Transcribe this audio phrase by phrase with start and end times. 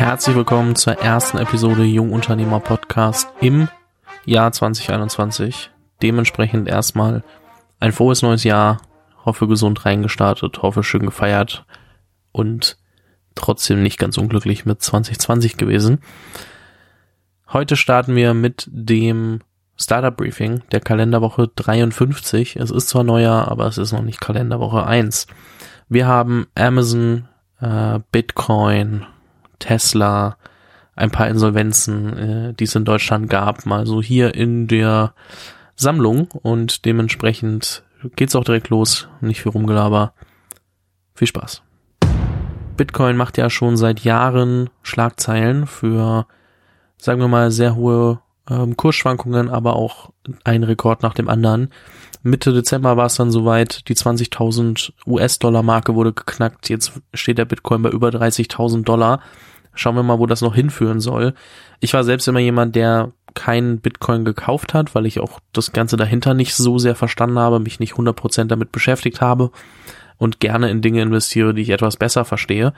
[0.00, 3.68] Herzlich willkommen zur ersten Episode Jungunternehmer Podcast im
[4.24, 5.70] Jahr 2021.
[6.00, 7.22] Dementsprechend erstmal
[7.80, 8.80] ein frohes neues Jahr.
[9.26, 11.66] Hoffe gesund reingestartet, hoffe schön gefeiert
[12.32, 12.78] und
[13.34, 15.98] trotzdem nicht ganz unglücklich mit 2020 gewesen.
[17.52, 19.40] Heute starten wir mit dem
[19.76, 22.56] Startup Briefing der Kalenderwoche 53.
[22.56, 25.26] Es ist zwar neuer, aber es ist noch nicht Kalenderwoche 1.
[25.90, 27.28] Wir haben Amazon,
[27.60, 29.04] äh, Bitcoin,
[29.60, 30.36] Tesla,
[30.96, 35.14] ein paar Insolvenzen, äh, die es in Deutschland gab, mal so hier in der
[35.76, 37.84] Sammlung und dementsprechend
[38.16, 39.08] geht's auch direkt los.
[39.20, 40.12] Nicht viel Rumgelaber.
[41.14, 41.62] Viel Spaß.
[42.76, 46.26] Bitcoin macht ja schon seit Jahren Schlagzeilen für,
[46.96, 50.10] sagen wir mal, sehr hohe ähm, Kursschwankungen, aber auch
[50.44, 51.70] ein Rekord nach dem anderen.
[52.22, 56.68] Mitte Dezember war es dann soweit, die 20.000 US-Dollar-Marke wurde geknackt.
[56.68, 59.20] Jetzt steht der Bitcoin bei über 30.000 Dollar.
[59.74, 61.34] Schauen wir mal, wo das noch hinführen soll.
[61.78, 65.96] Ich war selbst immer jemand, der keinen Bitcoin gekauft hat, weil ich auch das Ganze
[65.96, 69.50] dahinter nicht so sehr verstanden habe, mich nicht 100% damit beschäftigt habe
[70.18, 72.74] und gerne in Dinge investiere, die ich etwas besser verstehe.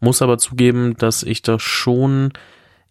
[0.00, 2.32] Muss aber zugeben, dass ich das schon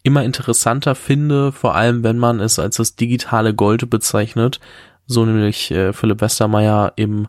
[0.04, 4.60] immer interessanter finde, vor allem wenn man es als das digitale Gold bezeichnet,
[5.06, 7.28] so nämlich äh, Philipp Westermeier im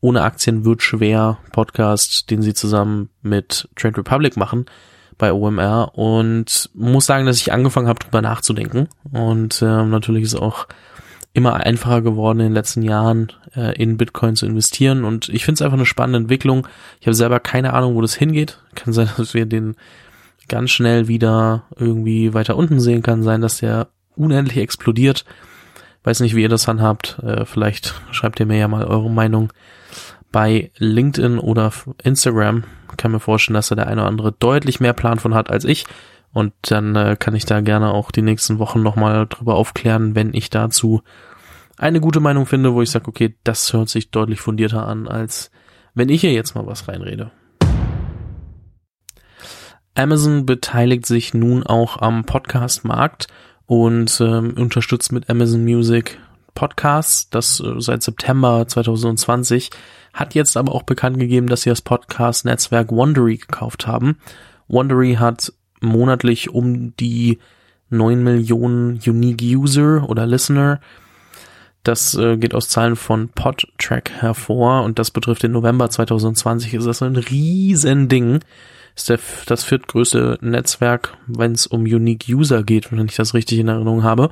[0.00, 4.66] Ohne Aktien wird schwer Podcast, den sie zusammen mit Trade Republic machen
[5.18, 10.34] bei OMR und muss sagen, dass ich angefangen habe, drüber nachzudenken und äh, natürlich ist
[10.34, 10.66] auch
[11.36, 15.56] immer einfacher geworden in den letzten Jahren äh, in Bitcoin zu investieren und ich finde
[15.56, 16.66] es einfach eine spannende Entwicklung.
[16.98, 18.58] Ich habe selber keine Ahnung, wo das hingeht.
[18.74, 19.76] Kann sein, dass wir den
[20.48, 25.24] ganz schnell wieder irgendwie weiter unten sehen kann, sein, dass der unendlich explodiert.
[26.04, 27.18] Weiß nicht, wie ihr das handhabt.
[27.22, 29.52] Äh, vielleicht schreibt ihr mir ja mal eure Meinung
[30.30, 31.72] bei LinkedIn oder
[32.02, 32.64] Instagram.
[32.96, 35.64] Kann mir vorstellen, dass da der eine oder andere deutlich mehr Plan von hat als
[35.64, 35.84] ich.
[36.32, 40.34] Und dann äh, kann ich da gerne auch die nächsten Wochen nochmal drüber aufklären, wenn
[40.34, 41.02] ich dazu
[41.78, 45.50] eine gute Meinung finde, wo ich sage, okay, das hört sich deutlich fundierter an, als
[45.94, 47.30] wenn ich hier jetzt mal was reinrede.
[49.96, 53.28] Amazon beteiligt sich nun auch am Podcast-Markt
[53.66, 56.18] und ähm, unterstützt mit Amazon Music
[56.54, 59.70] Podcasts, das äh, seit September 2020,
[60.12, 64.18] hat jetzt aber auch bekannt gegeben, dass sie das Podcast-Netzwerk Wondery gekauft haben.
[64.68, 67.38] Wondery hat monatlich um die
[67.90, 70.80] 9 Millionen Unique User oder Listener.
[71.84, 76.74] Das äh, geht aus Zahlen von Podtrack hervor und das betrifft den November 2020.
[76.74, 78.40] Ist das ein riesen Ding
[78.96, 83.58] ist der, das viertgrößte Netzwerk, wenn es um Unique User geht, wenn ich das richtig
[83.58, 84.30] in Erinnerung habe.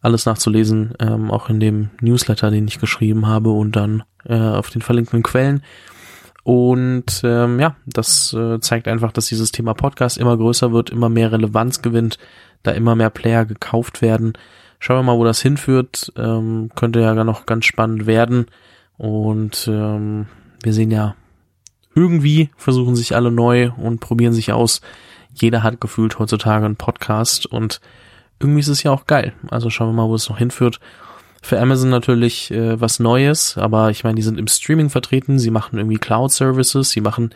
[0.00, 4.70] Alles nachzulesen, ähm, auch in dem Newsletter, den ich geschrieben habe und dann äh, auf
[4.70, 5.62] den verlinkten Quellen.
[6.44, 11.08] Und ähm, ja, das äh, zeigt einfach, dass dieses Thema Podcast immer größer wird, immer
[11.08, 12.18] mehr Relevanz gewinnt,
[12.62, 14.34] da immer mehr Player gekauft werden.
[14.78, 16.12] Schauen wir mal, wo das hinführt.
[16.16, 18.46] Ähm, könnte ja noch ganz spannend werden.
[18.96, 20.26] Und ähm,
[20.62, 21.16] wir sehen ja,
[21.96, 24.82] irgendwie versuchen sich alle neu und probieren sich aus.
[25.34, 27.80] Jeder hat gefühlt heutzutage einen Podcast und
[28.38, 29.32] irgendwie ist es ja auch geil.
[29.48, 30.78] Also schauen wir mal, wo es noch hinführt.
[31.42, 35.50] Für Amazon natürlich äh, was Neues, aber ich meine, die sind im Streaming vertreten, sie
[35.50, 37.30] machen irgendwie Cloud Services, sie machen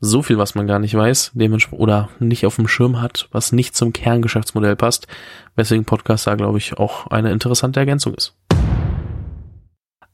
[0.00, 3.52] so viel, was man gar nicht weiß, dementsprechend oder nicht auf dem Schirm hat, was
[3.52, 5.06] nicht zum Kerngeschäftsmodell passt,
[5.54, 8.34] weswegen Podcast da glaube ich auch eine interessante Ergänzung ist.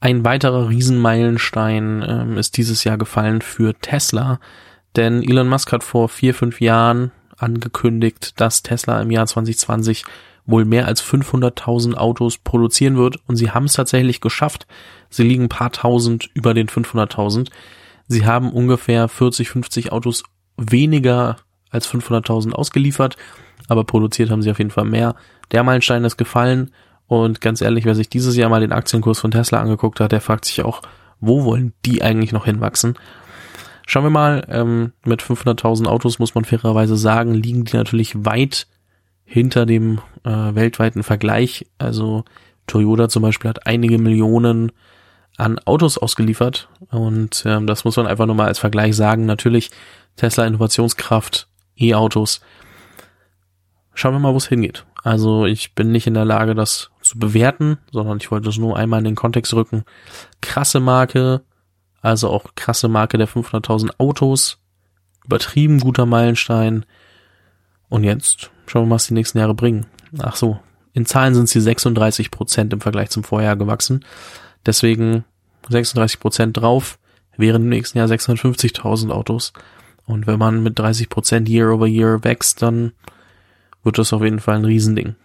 [0.01, 4.39] Ein weiterer Riesenmeilenstein ähm, ist dieses Jahr gefallen für Tesla,
[4.95, 10.05] denn Elon Musk hat vor vier, fünf Jahren angekündigt, dass Tesla im Jahr 2020
[10.45, 14.67] wohl mehr als 500.000 Autos produzieren wird und sie haben es tatsächlich geschafft.
[15.09, 17.49] Sie liegen ein paar tausend über den 500.000.
[18.07, 20.23] Sie haben ungefähr 40, 50 Autos
[20.57, 21.37] weniger
[21.69, 23.17] als 500.000 ausgeliefert,
[23.67, 25.15] aber produziert haben sie auf jeden Fall mehr.
[25.51, 26.71] Der Meilenstein ist gefallen.
[27.09, 30.21] Und ganz ehrlich, wer sich dieses Jahr mal den Aktienkurs von Tesla angeguckt hat, der
[30.21, 30.83] fragt sich auch,
[31.19, 32.99] wo wollen die eigentlich noch hinwachsen?
[33.87, 38.67] Schauen wir mal, ähm, mit 500.000 Autos muss man fairerweise sagen, liegen die natürlich weit
[39.25, 41.65] hinter dem äh, weltweiten Vergleich.
[41.79, 42.25] Also
[42.67, 44.71] Toyota zum Beispiel hat einige Millionen
[45.35, 49.25] an Autos ausgeliefert und ähm, das muss man einfach nur mal als Vergleich sagen.
[49.25, 49.71] Natürlich
[50.15, 52.41] Tesla Innovationskraft, E-Autos.
[53.95, 54.85] Schauen wir mal, wo es hingeht.
[55.03, 58.77] Also ich bin nicht in der Lage, das zu bewerten, sondern ich wollte es nur
[58.77, 59.83] einmal in den Kontext rücken.
[60.41, 61.41] Krasse Marke,
[62.01, 64.59] also auch krasse Marke der 500.000 Autos,
[65.25, 66.85] übertrieben guter Meilenstein.
[67.89, 69.87] Und jetzt schauen wir mal, was die nächsten Jahre bringen.
[70.19, 70.59] Ach so,
[70.93, 74.05] in Zahlen sind sie 36 Prozent im Vergleich zum Vorjahr gewachsen.
[74.65, 75.25] Deswegen
[75.67, 76.99] 36 Prozent drauf,
[77.37, 79.53] wären im nächsten Jahr 650.000 Autos.
[80.05, 82.91] Und wenn man mit 30 Prozent Year over Year wächst, dann
[83.83, 85.15] wird das auf jeden Fall ein Riesending.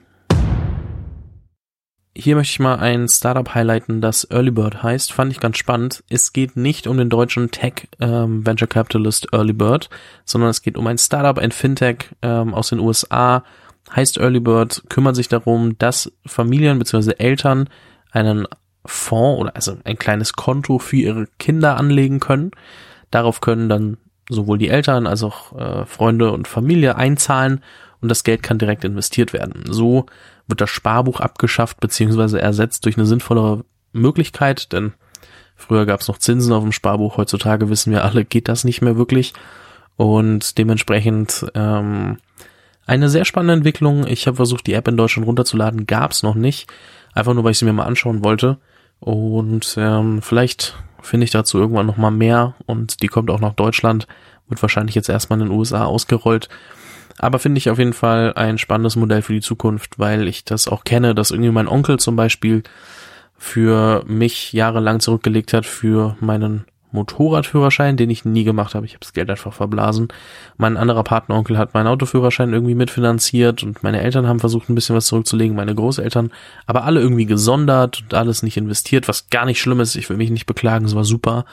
[2.17, 5.13] Hier möchte ich mal ein Startup highlighten, das Earlybird heißt.
[5.13, 6.05] Fand ich ganz spannend.
[6.09, 9.91] Es geht nicht um den deutschen Tech ähm, Venture Capitalist Earlybird,
[10.25, 13.43] sondern es geht um ein Startup, ein Fintech ähm, aus den USA.
[13.95, 17.15] Heißt Earlybird, kümmert sich darum, dass Familien bzw.
[17.19, 17.69] Eltern
[18.13, 18.47] einen
[18.87, 22.53] Fonds oder also ein kleines Konto für ihre Kinder anlegen können.
[23.11, 23.97] Darauf können dann
[24.29, 27.61] sowohl die Eltern als auch äh, Freunde und Familie einzahlen
[28.01, 29.65] und das Geld kann direkt investiert werden.
[29.67, 30.07] So
[30.47, 34.93] wird das Sparbuch abgeschafft beziehungsweise ersetzt durch eine sinnvollere Möglichkeit, denn
[35.57, 38.83] früher gab es noch Zinsen auf dem Sparbuch, heutzutage wissen wir alle, geht das nicht
[38.83, 39.33] mehr wirklich.
[39.97, 42.19] Und dementsprechend ähm,
[42.87, 44.07] eine sehr spannende Entwicklung.
[44.07, 46.71] Ich habe versucht, die App in Deutschland runterzuladen, gab es noch nicht,
[47.15, 48.59] einfach nur, weil ich sie mir mal anschauen wollte.
[49.01, 52.55] Und ähm, vielleicht finde ich dazu irgendwann noch mal mehr.
[52.67, 54.07] Und die kommt auch nach Deutschland,
[54.49, 56.49] wird wahrscheinlich jetzt erstmal in den USA ausgerollt
[57.19, 60.69] aber finde ich auf jeden Fall ein spannendes Modell für die Zukunft, weil ich das
[60.69, 62.63] auch kenne, dass irgendwie mein Onkel zum Beispiel
[63.37, 66.65] für mich jahrelang zurückgelegt hat für meinen
[66.95, 68.87] Motorradführerschein, den ich nie gemacht habe.
[68.87, 70.09] Ich habe das Geld einfach verblasen.
[70.57, 74.95] Mein anderer Partneronkel hat meinen Autoführerschein irgendwie mitfinanziert und meine Eltern haben versucht, ein bisschen
[74.95, 76.31] was zurückzulegen, meine Großeltern,
[76.67, 79.97] aber alle irgendwie gesondert und alles nicht investiert, was gar nicht schlimm ist.
[79.97, 81.45] Ich will mich nicht beklagen, es war super.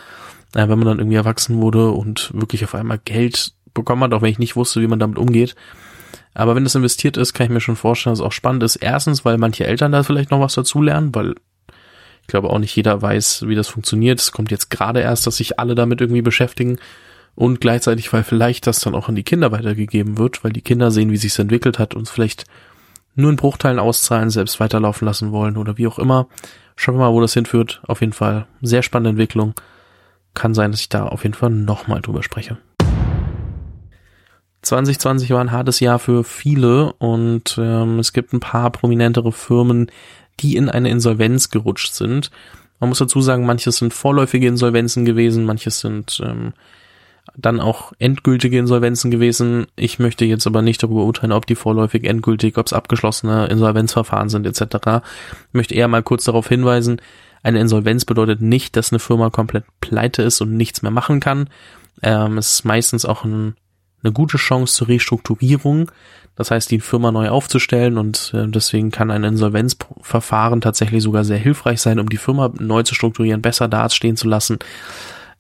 [0.54, 4.22] Äh, wenn man dann irgendwie erwachsen wurde und wirklich auf einmal Geld bekommen hat, auch
[4.22, 5.56] wenn ich nicht wusste, wie man damit umgeht.
[6.34, 8.78] Aber wenn das investiert ist, kann ich mir schon vorstellen, dass es auch spannend ist.
[8.78, 11.36] Erstens, weil manche Eltern da vielleicht noch was dazulernen, weil
[12.22, 14.20] ich glaube auch nicht jeder weiß, wie das funktioniert.
[14.20, 16.78] Es kommt jetzt gerade erst, dass sich alle damit irgendwie beschäftigen.
[17.36, 20.92] Und gleichzeitig, weil vielleicht das dann auch an die Kinder weitergegeben wird, weil die Kinder
[20.92, 22.46] sehen, wie sich entwickelt hat und vielleicht
[23.16, 26.28] nur in Bruchteilen auszahlen, selbst weiterlaufen lassen wollen oder wie auch immer.
[26.76, 27.82] Schauen wir mal, wo das hinführt.
[27.88, 29.54] Auf jeden Fall sehr spannende Entwicklung.
[30.34, 32.58] Kann sein, dass ich da auf jeden Fall nochmal drüber spreche.
[34.62, 39.92] 2020 war ein hartes Jahr für viele und ähm, es gibt ein paar prominentere Firmen,
[40.40, 42.32] die in eine Insolvenz gerutscht sind.
[42.80, 46.54] Man muss dazu sagen, manches sind vorläufige Insolvenzen gewesen, manches sind ähm,
[47.36, 49.68] dann auch endgültige Insolvenzen gewesen.
[49.76, 54.30] Ich möchte jetzt aber nicht darüber urteilen, ob die vorläufig, endgültig, ob es abgeschlossene Insolvenzverfahren
[54.30, 55.04] sind etc.
[55.48, 57.02] Ich möchte eher mal kurz darauf hinweisen,
[57.44, 61.50] eine Insolvenz bedeutet nicht, dass eine Firma komplett pleite ist und nichts mehr machen kann.
[62.04, 63.56] Ähm, es ist meistens auch ein
[64.04, 65.92] eine gute Chance zur Restrukturierung.
[66.36, 71.38] Das heißt, die Firma neu aufzustellen und äh, deswegen kann ein Insolvenzverfahren tatsächlich sogar sehr
[71.38, 74.60] hilfreich sein, um die Firma neu zu strukturieren, besser dastehen zu lassen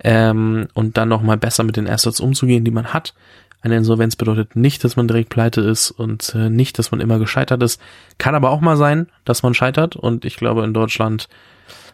[0.04, 3.13] ähm, und dann nochmal besser mit den Assets umzugehen, die man hat.
[3.62, 7.19] Eine Insolvenz bedeutet nicht, dass man direkt pleite ist und äh, nicht, dass man immer
[7.19, 7.80] gescheitert ist.
[8.18, 11.30] Kann aber auch mal sein, dass man scheitert und ich glaube, in Deutschland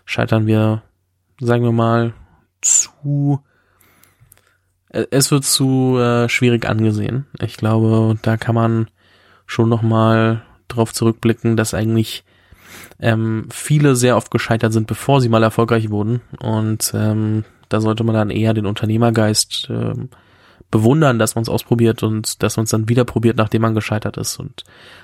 [0.06, 0.82] scheitern wir,
[1.40, 2.14] sagen wir mal,
[2.62, 3.42] zu
[5.12, 7.26] es wird zu äh, schwierig angesehen.
[7.40, 8.88] Ich glaube, da kann man
[9.46, 12.24] schon noch mal drauf zurückblicken, dass eigentlich
[13.00, 16.22] ähm, viele sehr oft gescheitert sind, bevor sie mal erfolgreich wurden.
[16.40, 20.10] Und ähm, da sollte man dann eher den Unternehmergeist ähm,
[20.70, 24.18] bewundern, dass man es ausprobiert und dass man es dann wieder probiert, nachdem man gescheitert
[24.18, 24.38] ist.
[24.38, 24.64] Und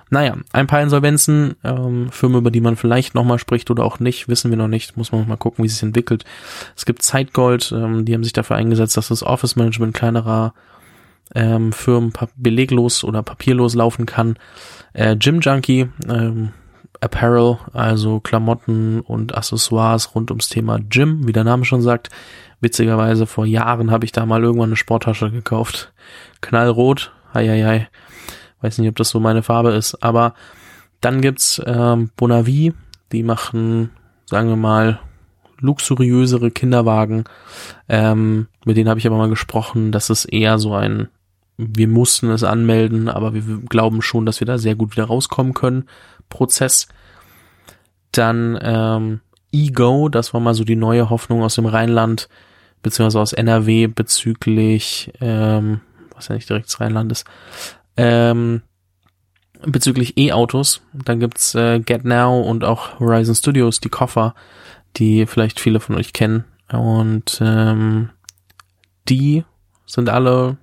[0.09, 4.27] naja, ein paar Insolvenzen, ähm, Firmen, über die man vielleicht nochmal spricht oder auch nicht,
[4.27, 6.25] wissen wir noch nicht, muss man mal gucken, wie es sich entwickelt.
[6.75, 10.53] Es gibt Zeitgold, ähm, die haben sich dafür eingesetzt, dass das Office Management kleinerer
[11.33, 14.38] ähm, Firmen beleglos oder papierlos laufen kann.
[14.93, 16.50] Äh, Gym Junkie, ähm,
[17.01, 22.09] Apparel, also Klamotten und Accessoires rund ums Thema Gym, wie der Name schon sagt,
[22.63, 25.91] Witzigerweise vor Jahren habe ich da mal irgendwann eine Sporttasche gekauft.
[26.39, 27.89] Knallrot, hei, hei, hei.
[28.62, 30.01] Weiß nicht, ob das so meine Farbe ist.
[30.01, 30.33] Aber
[31.01, 32.71] dann gibt's ähm, Bonavi,
[33.12, 33.89] die machen,
[34.25, 35.01] sagen wir mal,
[35.59, 37.25] luxuriösere Kinderwagen.
[37.89, 39.91] Ähm, mit denen habe ich aber mal gesprochen.
[39.91, 41.09] Das ist eher so ein,
[41.57, 45.53] wir mussten es anmelden, aber wir glauben schon, dass wir da sehr gut wieder rauskommen
[45.53, 45.83] können.
[46.33, 46.87] Prozess.
[48.11, 49.21] Dann ähm,
[49.51, 52.27] Ego, das war mal so die neue Hoffnung aus dem Rheinland
[52.81, 55.81] beziehungsweise aus NRW bezüglich, ähm,
[56.13, 57.25] was ja nicht direkt das Rheinland ist,
[57.95, 58.63] ähm,
[59.65, 60.81] bezüglich E-Autos.
[60.91, 64.35] Dann gibt's äh, Get Now und auch Horizon Studios, die Koffer,
[64.97, 66.45] die vielleicht viele von euch kennen.
[66.71, 68.09] Und ähm,
[69.07, 69.45] die
[69.85, 70.57] sind alle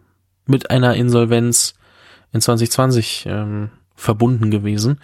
[0.46, 1.74] mit einer Insolvenz
[2.32, 3.70] in 2020 ähm,
[4.00, 4.98] verbunden gewesen.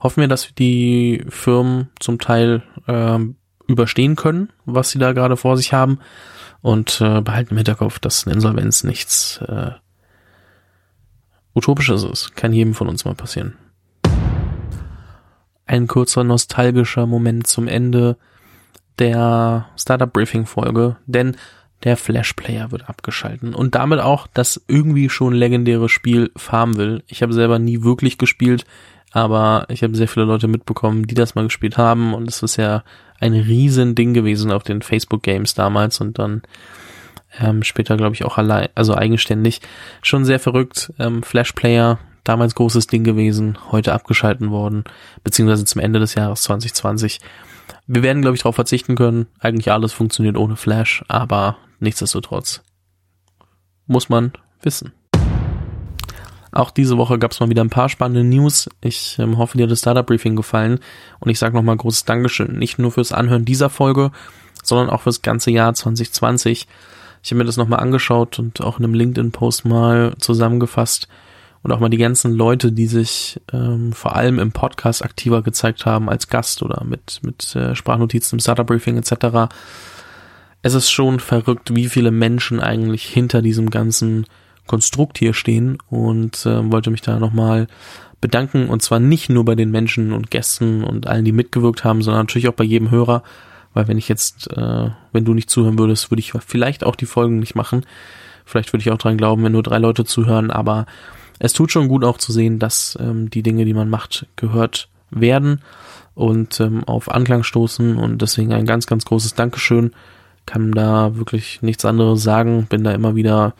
[0.00, 5.56] Hoffen wir, dass die Firmen zum Teil ähm, überstehen können, was sie da gerade vor
[5.56, 5.98] sich haben
[6.60, 9.70] und äh, behalten im Hinterkopf, dass eine Insolvenz nichts äh,
[11.54, 12.36] Utopisches ist.
[12.36, 13.56] Kann jedem von uns mal passieren.
[15.66, 18.16] Ein kurzer nostalgischer Moment zum Ende
[18.98, 21.36] der Startup Briefing Folge, denn
[21.84, 27.02] der Flash Player wird abgeschalten und damit auch das irgendwie schon legendäre Spiel Farmville.
[27.08, 28.64] Ich habe selber nie wirklich gespielt,
[29.10, 32.56] aber ich habe sehr viele Leute mitbekommen, die das mal gespielt haben und es ist
[32.56, 32.84] ja
[33.20, 36.42] ein riesen Ding gewesen auf den Facebook Games damals und dann
[37.40, 39.60] ähm, später glaube ich auch allein, also eigenständig.
[40.02, 40.92] Schon sehr verrückt.
[40.98, 44.84] Ähm, Flash Player, damals großes Ding gewesen, heute abgeschalten worden,
[45.24, 47.20] beziehungsweise zum Ende des Jahres 2020.
[47.94, 49.26] Wir werden, glaube ich, darauf verzichten können.
[49.38, 52.62] Eigentlich alles funktioniert ohne Flash, aber nichtsdestotrotz
[53.86, 54.32] muss man
[54.62, 54.94] wissen.
[56.52, 58.70] Auch diese Woche gab es mal wieder ein paar spannende News.
[58.80, 60.80] Ich ähm, hoffe, dir hat das Startup Briefing gefallen
[61.20, 64.10] und ich sage nochmal großes Dankeschön, nicht nur fürs Anhören dieser Folge,
[64.62, 66.66] sondern auch fürs ganze Jahr 2020.
[67.22, 71.08] Ich habe mir das nochmal angeschaut und auch in einem LinkedIn-Post mal zusammengefasst
[71.62, 75.86] und auch mal die ganzen Leute, die sich ähm, vor allem im Podcast aktiver gezeigt
[75.86, 79.52] haben als Gast oder mit, mit äh, Sprachnotizen im Startup Briefing etc.
[80.62, 84.26] Es ist schon verrückt, wie viele Menschen eigentlich hinter diesem ganzen
[84.66, 87.68] Konstrukt hier stehen und äh, wollte mich da nochmal
[88.20, 92.02] bedanken und zwar nicht nur bei den Menschen und Gästen und allen, die mitgewirkt haben,
[92.02, 93.22] sondern natürlich auch bei jedem Hörer,
[93.74, 97.06] weil wenn ich jetzt, äh, wenn du nicht zuhören würdest, würde ich vielleicht auch die
[97.06, 97.84] Folgen nicht machen.
[98.44, 100.86] Vielleicht würde ich auch dran glauben, wenn nur drei Leute zuhören, aber
[101.44, 104.88] es tut schon gut auch zu sehen, dass ähm, die Dinge, die man macht, gehört
[105.10, 105.60] werden
[106.14, 109.90] und ähm, auf Anklang stoßen und deswegen ein ganz, ganz großes Dankeschön.
[110.46, 113.54] Kann da wirklich nichts anderes sagen, bin da immer wieder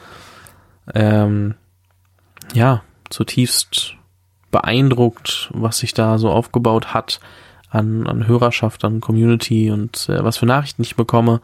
[0.94, 1.56] ähm,
[2.54, 3.94] ja, zutiefst
[4.52, 7.18] beeindruckt, was sich da so aufgebaut hat
[7.68, 11.40] an, an Hörerschaft, an Community und äh, was für Nachrichten ich bekomme.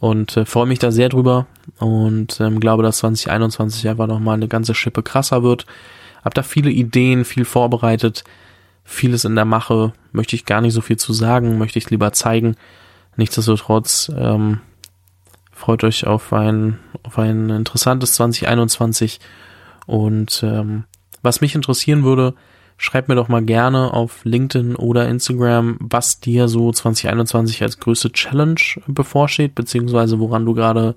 [0.00, 1.46] Und äh, freue mich da sehr drüber
[1.78, 5.66] und ähm, glaube, dass 2021 einfach nochmal eine ganze Schippe krasser wird.
[6.24, 8.22] Hab da viele Ideen, viel vorbereitet,
[8.84, 12.12] vieles in der Mache, möchte ich gar nicht so viel zu sagen, möchte ich lieber
[12.12, 12.54] zeigen.
[13.16, 14.60] Nichtsdestotrotz ähm,
[15.58, 19.18] Freut euch auf ein, auf ein interessantes 2021.
[19.86, 20.84] Und ähm,
[21.20, 22.34] was mich interessieren würde,
[22.78, 28.12] schreibt mir doch mal gerne auf LinkedIn oder Instagram, was dir so 2021 als größte
[28.12, 30.94] Challenge bevorsteht, beziehungsweise woran du gerade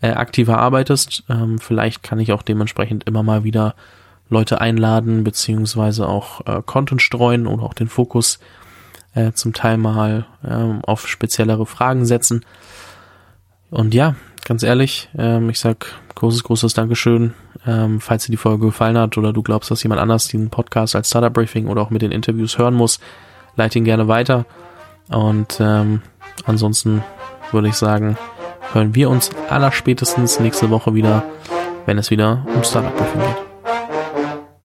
[0.00, 1.24] äh, aktiver arbeitest.
[1.28, 3.74] Ähm, vielleicht kann ich auch dementsprechend immer mal wieder
[4.30, 8.38] Leute einladen, beziehungsweise auch äh, Content streuen oder auch den Fokus
[9.14, 12.44] äh, zum Teil mal äh, auf speziellere Fragen setzen.
[13.70, 17.34] Und ja, ganz ehrlich, ähm, ich sag großes, großes Dankeschön.
[17.66, 20.96] Ähm, falls dir die Folge gefallen hat oder du glaubst, dass jemand anders den Podcast
[20.96, 23.00] als Startup Briefing oder auch mit den Interviews hören muss,
[23.56, 24.46] leite ihn gerne weiter.
[25.08, 26.02] Und ähm,
[26.46, 27.02] ansonsten
[27.52, 28.16] würde ich sagen,
[28.72, 31.22] hören wir uns allerspätestens nächste Woche wieder,
[31.86, 33.49] wenn es wieder um Startup Briefing geht.